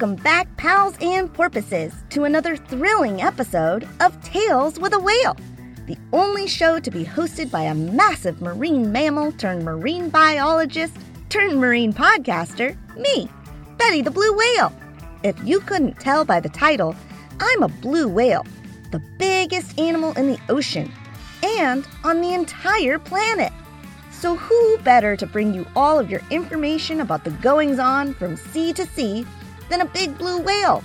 [0.00, 5.36] Welcome back, pals and porpoises, to another thrilling episode of Tales with a Whale,
[5.88, 10.94] the only show to be hosted by a massive marine mammal turned marine biologist
[11.30, 13.28] turned marine podcaster, me,
[13.76, 14.72] Betty the Blue Whale.
[15.24, 16.94] If you couldn't tell by the title,
[17.40, 18.46] I'm a blue whale,
[18.92, 20.92] the biggest animal in the ocean
[21.42, 23.52] and on the entire planet.
[24.12, 28.36] So, who better to bring you all of your information about the goings on from
[28.36, 29.26] sea to sea
[29.68, 30.82] than a big blue whale,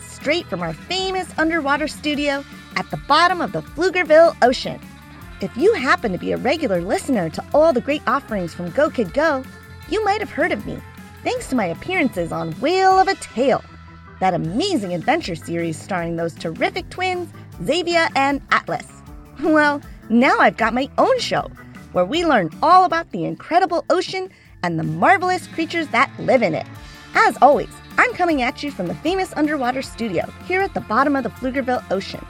[0.00, 2.44] straight from our famous underwater studio
[2.76, 4.80] at the bottom of the Pflugerville Ocean.
[5.40, 8.88] If you happen to be a regular listener to all the great offerings from Go
[8.90, 9.44] Kid Go,
[9.88, 10.78] you might have heard of me,
[11.22, 13.62] thanks to my appearances on Whale of a Tale,
[14.20, 17.28] that amazing adventure series starring those terrific twins,
[17.64, 18.86] Xavier and Atlas.
[19.42, 21.50] Well, now I've got my own show,
[21.92, 24.30] where we learn all about the incredible ocean
[24.62, 26.66] and the marvelous creatures that live in it.
[27.14, 27.68] As always,
[27.98, 31.30] I'm coming at you from the famous underwater studio here at the bottom of the
[31.30, 32.24] Pflugerville Ocean.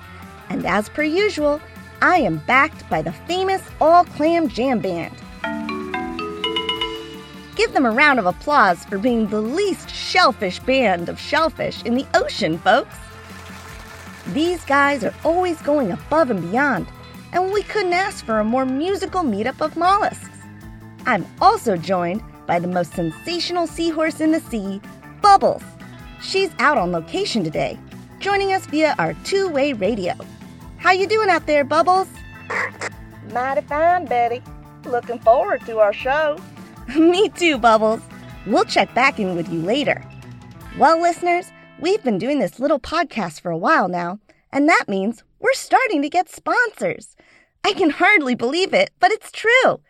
[0.49, 1.60] And as per usual,
[2.00, 5.15] I am backed by the famous All Clam Jam Band.
[7.56, 11.94] Give them a round of applause for being the least shellfish band of shellfish in
[11.94, 12.94] the ocean, folks.
[14.28, 16.87] These guys are always going above and beyond,
[17.33, 20.28] and we couldn't ask for a more musical meetup of mollusks.
[21.06, 24.81] I'm also joined by the most sensational seahorse in the sea,
[25.21, 25.62] Bubbles.
[26.22, 27.78] She's out on location today,
[28.21, 30.15] joining us via our two-way radio.
[30.78, 32.09] How you doing out there, Bubbles?
[33.32, 34.43] Mighty fine, Betty.
[34.84, 36.38] Looking forward to our show.
[36.97, 38.00] Me too, Bubbles.
[38.47, 40.04] We'll check back in with you later.
[40.78, 41.50] Well, listeners,
[41.81, 44.21] we've been doing this little podcast for a while now,
[44.53, 47.16] and that means we're starting to get sponsors.
[47.65, 49.81] I can hardly believe it, but it's true.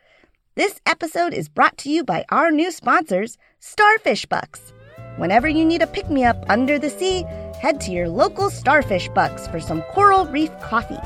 [0.55, 4.73] This episode is brought to you by our new sponsors, Starfish Bucks.
[5.17, 7.25] Whenever you need a pick me up under the sea,
[7.61, 11.01] head to your local Starfish Bucks for some coral reef coffee.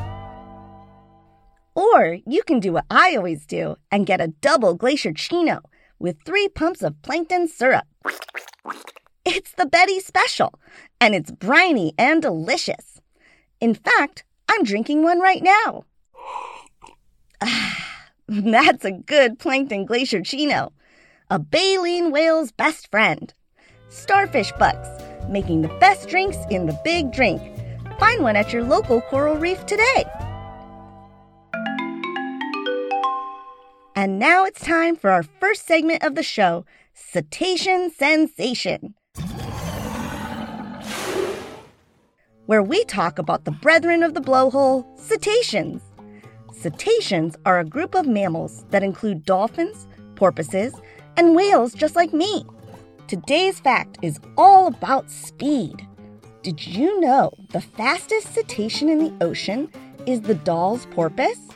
[1.76, 5.60] Or you can do what I always do and get a double glacier chino
[6.00, 7.86] with three pumps of plankton syrup.
[9.24, 10.58] It's the Betty Special,
[11.00, 13.00] and it's briny and delicious.
[13.60, 15.84] In fact, I'm drinking one right now.
[18.28, 20.72] That's a good plankton glacier chino,
[21.30, 23.32] a baleen whale's best friend.
[23.90, 24.88] Starfish Bucks,
[25.28, 27.42] making the best drinks in the big drink.
[27.98, 30.04] Find one at your local coral reef today.
[33.96, 36.64] And now it's time for our first segment of the show
[36.94, 38.94] Cetacean Sensation.
[42.46, 45.82] Where we talk about the brethren of the blowhole, cetaceans.
[46.52, 50.74] Cetaceans are a group of mammals that include dolphins, porpoises,
[51.16, 52.44] and whales just like me.
[53.10, 55.84] Today's fact is all about speed.
[56.44, 59.68] Did you know the fastest cetacean in the ocean
[60.06, 61.48] is the Dall's porpoise?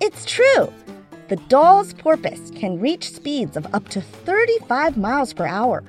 [0.00, 0.72] It's true.
[1.28, 5.84] The Dall's porpoise can reach speeds of up to 35 miles per hour,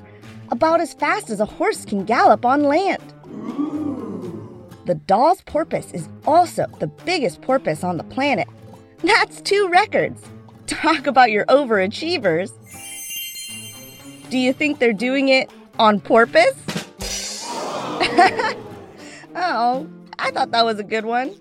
[0.51, 3.01] about as fast as a horse can gallop on land.
[4.85, 8.47] The Dall's porpoise is also the biggest porpoise on the planet.
[8.99, 10.21] That's two records.
[10.67, 12.51] Talk about your overachievers.
[14.29, 15.49] Do you think they're doing it
[15.79, 16.53] On porpoise?
[19.35, 19.89] oh,
[20.19, 21.35] I thought that was a good one.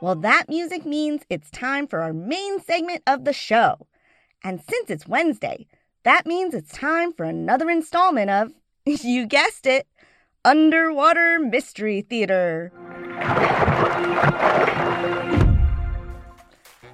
[0.00, 3.88] Well, that music means it's time for our main segment of the show.
[4.44, 5.66] And since it's Wednesday,
[6.04, 8.52] that means it's time for another installment of,
[8.84, 9.88] you guessed it,
[10.44, 12.72] Underwater Mystery Theater.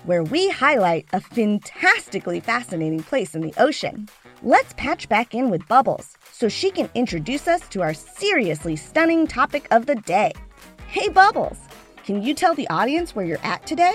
[0.04, 4.08] Where we highlight a fantastically fascinating place in the ocean.
[4.42, 9.28] Let's patch back in with Bubbles so she can introduce us to our seriously stunning
[9.28, 10.32] topic of the day.
[10.88, 11.58] Hey, Bubbles,
[12.04, 13.94] can you tell the audience where you're at today?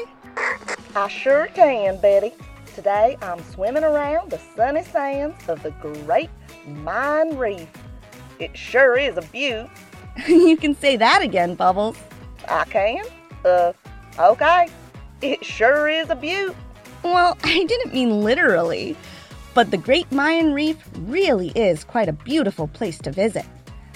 [0.96, 2.32] I sure can, Betty.
[2.74, 6.30] Today I'm swimming around the sunny sands of the Great
[6.66, 7.68] Mayan Reef.
[8.40, 9.68] It sure is a beaut.
[10.28, 11.98] you can say that again, Bubbles.
[12.48, 13.04] I can?
[13.44, 13.74] Uh,
[14.18, 14.70] okay.
[15.22, 16.56] It sure is a beaut.
[17.04, 18.96] Well, I didn't mean literally,
[19.54, 23.46] but the Great Mayan Reef really is quite a beautiful place to visit.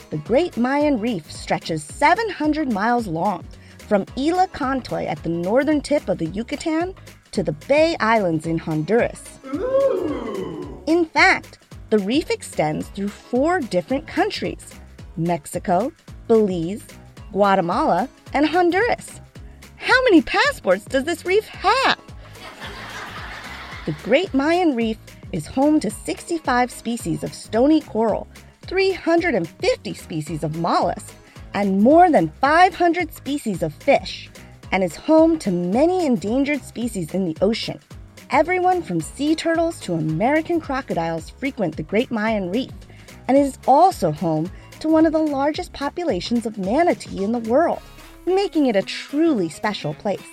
[0.10, 3.46] The Great Mayan Reef stretches 700 miles long
[3.88, 6.96] from Isla Contoy at the northern tip of the Yucatan
[7.32, 9.40] to the Bay Islands in Honduras.
[9.54, 10.84] Ooh.
[10.88, 11.60] In fact,
[11.92, 14.80] the reef extends through four different countries
[15.18, 15.92] Mexico,
[16.28, 16.84] Belize,
[17.32, 19.22] Guatemala, and Honduras.
[19.92, 22.00] How many passports does this reef have?
[23.86, 24.98] The Great Mayan Reef
[25.34, 28.26] is home to 65 species of stony coral,
[28.68, 31.14] 350 species of mollusks,
[31.54, 34.30] and more than 500 species of fish,
[34.72, 37.78] and is home to many endangered species in the ocean.
[38.30, 42.72] Everyone from sea turtles to American crocodiles frequent the Great Mayan Reef,
[43.28, 44.50] and is also home
[44.80, 47.82] to one of the largest populations of manatee in the world,
[48.26, 50.28] making it a truly special place.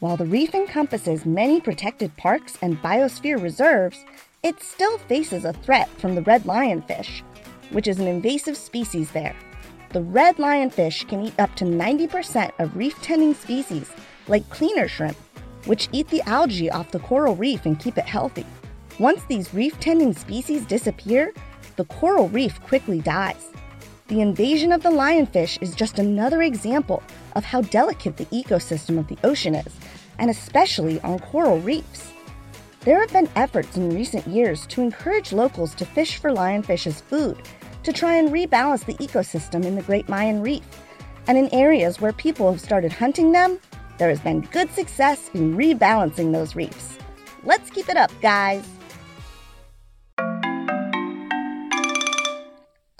[0.00, 3.98] While the reef encompasses many protected parks and biosphere reserves,
[4.42, 7.22] it still faces a threat from the red lionfish,
[7.70, 9.36] which is an invasive species there.
[9.90, 13.90] The red lionfish can eat up to 90% of reef tending species,
[14.28, 15.16] like cleaner shrimp,
[15.66, 18.46] which eat the algae off the coral reef and keep it healthy.
[18.98, 21.32] Once these reef tending species disappear,
[21.76, 23.50] the coral reef quickly dies.
[24.08, 29.08] The invasion of the lionfish is just another example of how delicate the ecosystem of
[29.08, 29.74] the ocean is,
[30.18, 32.12] and especially on coral reefs.
[32.80, 37.00] There have been efforts in recent years to encourage locals to fish for lionfish as
[37.00, 37.42] food
[37.82, 40.62] to try and rebalance the ecosystem in the Great Mayan Reef.
[41.26, 43.58] And in areas where people have started hunting them,
[43.98, 46.96] there has been good success in rebalancing those reefs.
[47.44, 48.64] Let's keep it up, guys.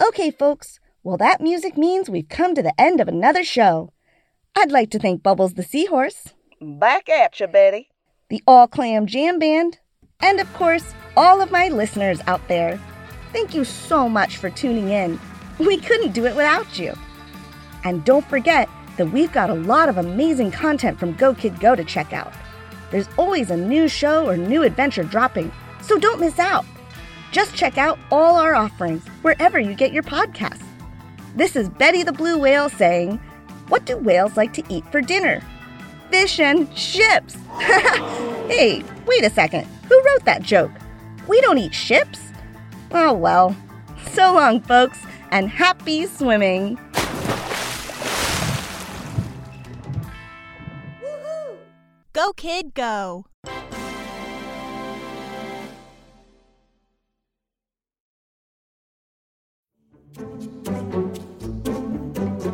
[0.01, 3.91] Okay, folks, well, that music means we've come to the end of another show.
[4.55, 6.33] I'd like to thank Bubbles the Seahorse.
[6.59, 7.89] Back at you, Betty.
[8.29, 9.79] The All Clam Jam Band.
[10.19, 12.79] And of course, all of my listeners out there.
[13.31, 15.19] Thank you so much for tuning in.
[15.57, 16.93] We couldn't do it without you.
[17.83, 21.75] And don't forget that we've got a lot of amazing content from Go Kid Go
[21.75, 22.33] to check out.
[22.91, 25.51] There's always a new show or new adventure dropping,
[25.81, 26.65] so don't miss out.
[27.31, 30.65] Just check out all our offerings wherever you get your podcasts.
[31.35, 33.19] This is Betty the Blue Whale saying,
[33.71, 35.41] What do whales like to eat for dinner?
[36.09, 37.35] Fish and ships.
[37.57, 39.65] hey, wait a second.
[39.87, 40.71] Who wrote that joke?
[41.29, 42.19] We don't eat ships.
[42.91, 43.55] Oh well.
[44.11, 44.99] So long, folks,
[45.29, 46.77] and happy swimming.
[52.11, 53.25] Go, kid, go.